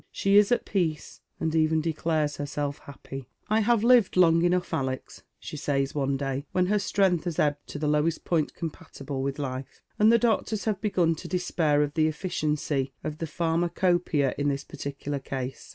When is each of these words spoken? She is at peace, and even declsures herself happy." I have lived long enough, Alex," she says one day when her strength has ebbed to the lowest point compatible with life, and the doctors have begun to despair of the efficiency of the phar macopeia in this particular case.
She 0.11 0.35
is 0.37 0.51
at 0.51 0.65
peace, 0.65 1.21
and 1.39 1.53
even 1.53 1.79
declsures 1.79 2.37
herself 2.39 2.79
happy." 2.79 3.29
I 3.51 3.59
have 3.59 3.83
lived 3.83 4.17
long 4.17 4.41
enough, 4.43 4.73
Alex," 4.73 5.21
she 5.37 5.55
says 5.57 5.93
one 5.93 6.17
day 6.17 6.47
when 6.53 6.65
her 6.65 6.79
strength 6.79 7.25
has 7.25 7.37
ebbed 7.37 7.67
to 7.67 7.77
the 7.77 7.87
lowest 7.87 8.25
point 8.25 8.55
compatible 8.55 9.21
with 9.21 9.37
life, 9.37 9.83
and 9.99 10.11
the 10.11 10.17
doctors 10.17 10.65
have 10.65 10.81
begun 10.81 11.13
to 11.13 11.27
despair 11.27 11.83
of 11.83 11.93
the 11.93 12.07
efficiency 12.07 12.93
of 13.03 13.19
the 13.19 13.27
phar 13.27 13.59
macopeia 13.59 14.33
in 14.39 14.47
this 14.49 14.63
particular 14.63 15.19
case. 15.19 15.69